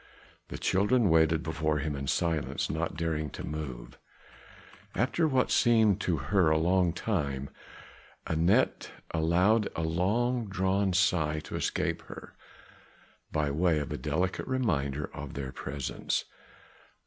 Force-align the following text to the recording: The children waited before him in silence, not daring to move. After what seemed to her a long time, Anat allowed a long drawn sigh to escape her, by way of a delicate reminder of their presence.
The 0.47 0.57
children 0.57 1.11
waited 1.11 1.43
before 1.43 1.77
him 1.77 1.95
in 1.95 2.07
silence, 2.07 2.71
not 2.71 2.97
daring 2.97 3.29
to 3.37 3.43
move. 3.45 3.99
After 4.95 5.27
what 5.27 5.51
seemed 5.51 6.01
to 6.01 6.17
her 6.17 6.49
a 6.49 6.57
long 6.57 6.91
time, 6.91 7.51
Anat 8.25 8.89
allowed 9.11 9.69
a 9.75 9.83
long 9.83 10.47
drawn 10.49 10.93
sigh 10.93 11.39
to 11.41 11.55
escape 11.55 12.01
her, 12.07 12.33
by 13.31 13.51
way 13.51 13.77
of 13.77 13.91
a 13.91 13.97
delicate 13.99 14.47
reminder 14.47 15.05
of 15.13 15.35
their 15.35 15.51
presence. 15.51 16.25